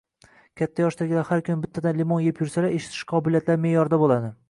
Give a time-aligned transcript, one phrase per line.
[0.61, 4.39] Katta yoshdagilar har kuni bittadan limon yeb yursalar, eshitish qobiliyatlari me’yorida bo‘ladi.